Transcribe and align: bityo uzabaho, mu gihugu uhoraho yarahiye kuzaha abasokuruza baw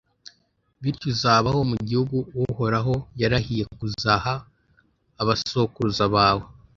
bityo 0.81 1.07
uzabaho, 1.13 1.59
mu 1.69 1.77
gihugu 1.87 2.17
uhoraho 2.43 2.93
yarahiye 3.21 3.63
kuzaha 3.75 4.33
abasokuruza 5.21 6.05
baw 6.15 6.37